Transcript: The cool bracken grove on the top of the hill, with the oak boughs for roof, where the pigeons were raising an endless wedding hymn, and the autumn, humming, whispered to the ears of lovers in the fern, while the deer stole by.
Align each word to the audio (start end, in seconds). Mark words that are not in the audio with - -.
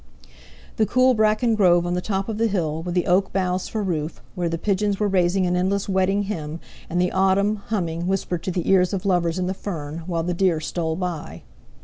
The 0.77 0.87
cool 0.87 1.13
bracken 1.13 1.53
grove 1.53 1.85
on 1.85 1.93
the 1.93 2.01
top 2.01 2.27
of 2.27 2.39
the 2.39 2.47
hill, 2.47 2.81
with 2.81 2.95
the 2.95 3.05
oak 3.05 3.31
boughs 3.31 3.67
for 3.67 3.83
roof, 3.83 4.19
where 4.33 4.49
the 4.49 4.57
pigeons 4.57 4.99
were 4.99 5.07
raising 5.07 5.45
an 5.45 5.55
endless 5.55 5.87
wedding 5.87 6.23
hymn, 6.23 6.59
and 6.89 6.99
the 6.99 7.11
autumn, 7.11 7.57
humming, 7.67 8.07
whispered 8.07 8.41
to 8.45 8.51
the 8.51 8.67
ears 8.67 8.93
of 8.93 9.05
lovers 9.05 9.37
in 9.37 9.45
the 9.45 9.53
fern, 9.53 9.99
while 10.07 10.23
the 10.23 10.33
deer 10.33 10.59
stole 10.59 10.95
by. 10.95 11.43